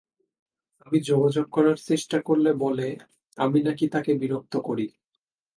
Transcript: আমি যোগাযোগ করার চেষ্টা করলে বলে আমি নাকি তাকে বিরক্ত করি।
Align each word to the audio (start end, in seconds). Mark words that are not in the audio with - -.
আমি 0.87 0.99
যোগাযোগ 1.01 1.45
করার 1.51 1.77
চেষ্টা 1.89 2.17
করলে 2.27 2.51
বলে 2.63 2.87
আমি 3.37 3.59
নাকি 3.63 3.85
তাকে 3.87 4.11
বিরক্ত 4.21 4.53
করি। 4.67 4.85